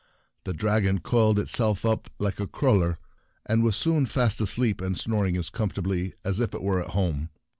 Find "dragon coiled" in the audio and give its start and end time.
0.53-1.37